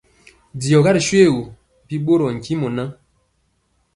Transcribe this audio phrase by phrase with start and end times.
[0.57, 1.43] D@Diɔga ri shoégu,
[1.87, 2.89] bi ɓorɔɔ ntimɔ ŋan.